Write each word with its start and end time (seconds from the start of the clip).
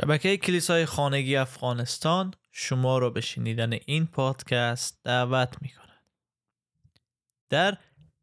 شبکه 0.00 0.36
کلیسای 0.36 0.86
خانگی 0.86 1.36
افغانستان 1.36 2.34
شما 2.52 2.98
را 2.98 3.10
به 3.10 3.20
شنیدن 3.20 3.72
این 3.86 4.06
پادکست 4.06 5.00
دعوت 5.04 5.56
می 5.62 5.68
کند. 5.68 6.04
در 7.50 7.76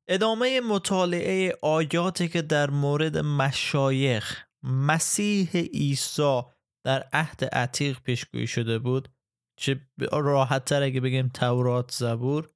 ادامه 0.07 0.61
مطالعه 0.61 1.57
آیاتی 1.61 2.27
که 2.27 2.41
در 2.41 2.69
مورد 2.69 3.17
مشایخ 3.17 4.43
مسیح 4.63 5.49
عیسی 5.53 6.41
در 6.83 7.09
عهد 7.13 7.45
عتیق 7.45 7.99
پیشگویی 7.99 8.47
شده 8.47 8.79
بود 8.79 9.09
چه 9.57 9.87
راحت 10.11 10.65
تر 10.65 10.83
اگه 10.83 11.01
بگیم 11.01 11.29
تورات 11.29 11.91
زبور 11.91 12.49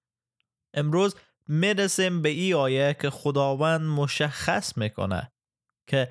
امروز 0.74 1.16
می‌رسیم 1.48 2.22
به 2.22 2.30
این 2.30 2.54
آیه 2.54 2.96
که 3.02 3.10
خداوند 3.10 3.82
مشخص 3.82 4.78
می‌کنه 4.78 5.32
که 5.88 6.10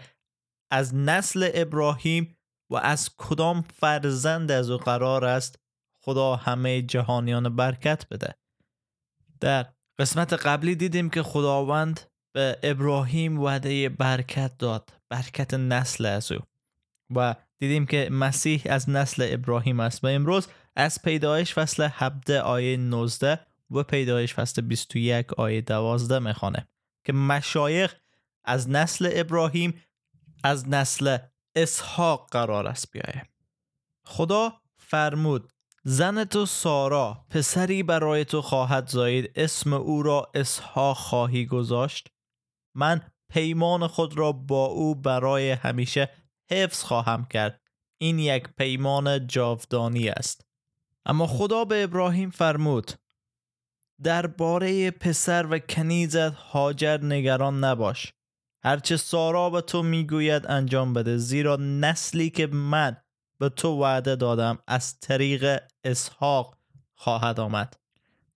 از 0.71 0.95
نسل 0.95 1.51
ابراهیم 1.55 2.37
و 2.71 2.77
از 2.77 3.11
کدام 3.17 3.63
فرزند 3.63 4.51
از 4.51 4.71
او 4.71 4.77
قرار 4.77 5.25
است 5.25 5.59
خدا 6.05 6.37
همه 6.37 6.83
جهانیان 6.83 7.57
برکت 7.57 8.09
بده. 8.11 8.35
در 9.41 9.67
قسمت 9.99 10.33
قبلی 10.33 10.75
دیدیم 10.75 11.11
که 11.11 11.23
خداوند 11.23 12.01
به 12.33 12.59
ابراهیم 12.63 13.41
وعده 13.41 13.89
برکت 13.89 14.59
داد 14.59 14.93
برکت 15.09 15.55
نسل 15.55 16.07
از 16.07 16.33
او. 16.33 16.39
و 17.15 17.35
دیدیم 17.59 17.87
که 17.87 18.09
مسیح 18.13 18.63
از 18.67 18.91
نسل 18.91 19.29
ابراهیم 19.33 19.81
است 19.81 20.05
و 20.05 20.07
امروز 20.07 20.49
از 20.77 21.03
پیدایش 21.03 21.55
فصل 21.55 21.89
17 21.93 22.41
آیه 22.41 22.77
19 22.77 23.41
و 23.71 23.83
پیدایش 23.83 24.35
فصل 24.35 24.63
21 24.63 25.33
آیه 25.33 25.61
12 25.61 26.19
می‌خوانه 26.19 26.69
که 27.05 27.13
مشایخ 27.13 27.95
از 28.45 28.71
نسل 28.71 29.11
ابراهیم 29.13 29.83
از 30.45 30.69
نسل 30.69 31.19
اسحاق 31.63 32.29
قرار 32.31 32.67
است 32.67 32.93
بیایه. 32.93 33.23
خدا 34.05 34.53
فرمود 34.77 35.53
زن 35.85 36.25
تو 36.25 36.47
سارا 36.47 37.27
پسری 37.31 37.83
برای 37.83 38.25
تو 38.25 38.43
خواهد 38.43 38.89
زایید 38.89 39.33
اسم 39.35 39.73
او 39.73 40.03
را 40.03 40.31
اسحاق 40.35 40.97
خواهی 40.97 41.47
گذاشت. 41.47 42.09
من 42.75 43.01
پیمان 43.29 43.87
خود 43.87 44.19
را 44.19 44.33
با 44.33 44.65
او 44.65 44.95
برای 44.95 45.51
همیشه 45.51 46.11
حفظ 46.51 46.83
خواهم 46.83 47.25
کرد. 47.25 47.61
این 47.99 48.19
یک 48.19 48.49
پیمان 48.59 49.27
جاودانی 49.27 50.09
است. 50.09 50.47
اما 51.07 51.27
خدا 51.27 51.65
به 51.65 51.85
ابراهیم 51.85 52.31
فرمود 52.31 52.93
درباره 54.03 54.91
پسر 54.91 55.47
و 55.51 55.59
کنیزت 55.59 56.35
هاجر 56.35 56.99
نگران 57.03 57.65
نباش. 57.65 58.13
هرچه 58.63 58.97
سارا 58.97 59.51
به 59.51 59.61
تو 59.61 59.83
می‌گوید 59.83 60.47
انجام 60.47 60.95
بده. 60.95 61.17
زیرا 61.17 61.57
نسلی 61.57 62.31
که 62.31 62.47
من 62.47 62.97
به 63.41 63.49
تو 63.49 63.69
وعده 63.69 64.17
دادم 64.17 64.59
از 64.67 65.01
طریق 65.01 65.59
اسحاق 65.85 66.59
خواهد 66.95 67.41
آمد. 67.41 67.77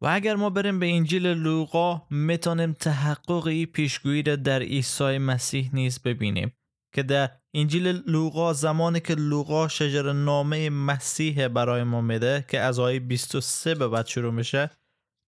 و 0.01 0.07
اگر 0.07 0.37
ما 0.37 0.51
بریم 0.51 0.79
به 0.79 0.87
انجیل 0.87 1.27
لوقا 1.27 2.03
می‌تونیم 2.11 2.73
تحقق 2.73 3.47
این 3.47 3.67
پیشگویی 3.67 4.23
را 4.23 4.37
در 4.37 4.63
عیسی 4.63 5.19
مسیح 5.19 5.71
نیز 5.73 6.03
ببینیم 6.03 6.53
که 6.95 7.03
در 7.03 7.31
انجیل 7.55 7.87
لوقا 8.07 8.53
زمانی 8.53 9.01
که 9.01 9.15
لوقا 9.15 9.69
شجر 9.69 10.13
نامه 10.13 10.71
مسیح 10.71 11.49
برای 11.49 11.83
ما 11.83 12.01
میده 12.01 12.45
که 12.49 12.61
از 12.61 12.79
آیه 12.79 13.01
23 13.01 13.75
به 13.75 13.89
بعد 13.89 14.07
شروع 14.07 14.33
میشه 14.33 14.71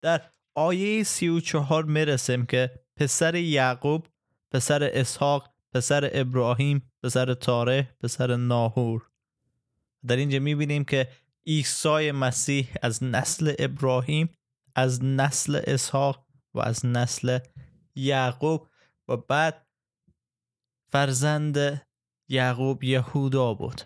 در 0.04 0.22
آیه 0.58 1.04
34 1.04 1.86
می‌رسیم 1.86 2.46
که 2.46 2.72
پسر 3.00 3.36
یعقوب 3.36 4.08
پسر 4.52 4.90
اسحاق 4.94 5.54
پسر 5.74 6.10
ابراهیم 6.14 6.92
پسر 7.04 7.34
تاره 7.34 7.96
پسر 8.00 8.36
ناهور. 8.36 9.10
در 10.08 10.16
اینجا 10.16 10.40
می‌بینیم 10.40 10.84
که 10.84 11.08
عیسی 11.48 12.12
مسیح 12.12 12.68
از 12.82 13.04
نسل 13.04 13.54
ابراهیم 13.60 14.30
از 14.76 15.04
نسل 15.04 15.62
اسحاق 15.68 16.26
و 16.54 16.60
از 16.60 16.86
نسل 16.86 17.40
یعقوب 17.96 18.68
و 19.08 19.18
بعد 19.18 19.68
فرزند 20.92 21.82
یعقوب 22.28 22.84
یهودا 22.84 23.54
بود. 23.54 23.82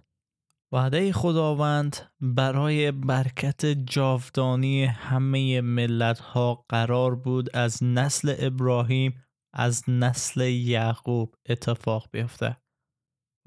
وعده 0.72 1.14
خداوند 1.14 1.98
برای 2.22 2.92
برکت 2.92 3.66
جاودانی 3.66 4.86
همه 4.86 5.62
ملت 5.62 6.20
ها 6.20 6.66
قرار 6.70 7.16
بود 7.16 7.56
از 7.56 7.84
نسل 7.84 8.36
ابراهیم 8.40 9.24
از 9.56 9.84
نسل 9.88 10.42
یعقوب 10.42 11.36
اتفاق 11.50 12.10
بیفته 12.12 12.58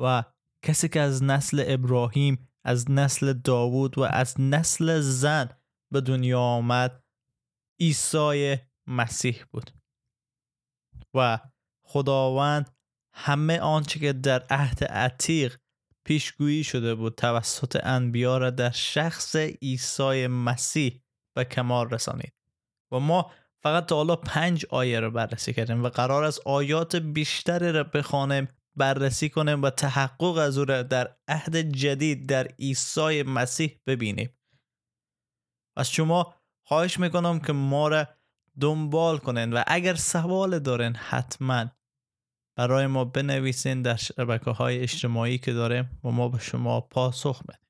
و 0.00 0.24
کسی 0.62 0.88
که 0.88 1.00
از 1.00 1.22
نسل 1.22 1.64
ابراهیم 1.66 2.48
از 2.64 2.90
نسل 2.90 3.32
داوود 3.32 3.98
و 3.98 4.02
از 4.02 4.40
نسل 4.40 5.00
زن 5.00 5.48
به 5.92 6.00
دنیا 6.00 6.40
آمد 6.40 7.04
عیسی 7.80 8.56
مسیح 8.86 9.44
بود 9.50 9.70
و 11.14 11.38
خداوند 11.86 12.76
همه 13.14 13.60
آنچه 13.60 14.00
که 14.00 14.12
در 14.12 14.46
عهد 14.50 14.84
عتیق 14.84 15.60
پیشگویی 16.04 16.64
شده 16.64 16.94
بود 16.94 17.14
توسط 17.14 17.80
انبیا 17.82 18.38
را 18.38 18.50
در 18.50 18.70
شخص 18.70 19.36
عیسی 19.36 20.26
مسیح 20.26 21.02
به 21.36 21.44
کمال 21.44 21.90
رسانید 21.90 22.32
و 22.92 22.98
ما 22.98 23.32
فقط 23.62 23.86
تا 23.86 23.96
حالا 23.96 24.16
پنج 24.16 24.66
آیه 24.70 25.00
رو 25.00 25.10
بررسی 25.10 25.52
کردیم 25.52 25.84
و 25.84 25.88
قرار 25.88 26.24
است 26.24 26.40
آیات 26.46 26.96
بیشتری 26.96 27.72
را 27.72 27.84
بخوانیم 27.84 28.48
بررسی 28.76 29.28
کنیم 29.28 29.62
و 29.62 29.70
تحقق 29.70 30.36
از 30.36 30.58
او 30.58 30.64
را 30.64 30.82
در 30.82 31.16
عهد 31.28 31.56
جدید 31.56 32.28
در 32.28 32.46
عیسی 32.46 33.22
مسیح 33.22 33.80
ببینیم. 33.86 34.38
از 35.76 35.90
شما 35.90 36.34
خواهش 36.66 36.98
می‌کنم 36.98 37.40
که 37.40 37.52
ما 37.52 37.88
را 37.88 38.06
دنبال 38.60 39.18
کنین 39.18 39.52
و 39.52 39.62
اگر 39.66 39.94
سوال 39.94 40.58
دارین 40.58 40.96
حتما 40.96 41.66
برای 42.56 42.86
ما 42.86 43.04
بنویسین 43.04 43.82
در 43.82 43.96
شبکه 43.96 44.50
های 44.50 44.80
اجتماعی 44.80 45.38
که 45.38 45.52
داریم 45.52 46.00
و 46.04 46.10
ما 46.10 46.28
به 46.28 46.38
شما 46.38 46.80
پاسخ 46.80 47.42
بدیم. 47.42 47.67